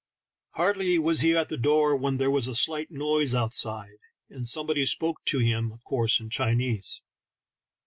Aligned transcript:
Hardly 0.55 0.97
was 0.97 1.21
he 1.21 1.37
at 1.37 1.49
the 1.49 1.57
door 1.57 1.95
when 1.95 2.17
there 2.17 2.31
was 2.31 2.47
a 2.47 2.55
slight 2.55 2.89
noise 2.89 3.35
outside, 3.35 3.99
and 4.31 4.49
somebody 4.49 4.83
spoke 4.83 5.23
to 5.25 5.37
him, 5.37 5.71
of 5.71 5.83
course 5.83 6.19
in 6.19 6.31
Chinese. 6.31 7.03